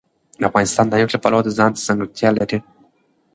افغانستان 0.49 0.85
د 0.89 0.93
نفت 0.99 1.13
د 1.15 1.17
پلوه 1.23 1.51
ځانته 1.57 1.81
ځانګړتیا 1.87 2.29
لري. 2.39 2.59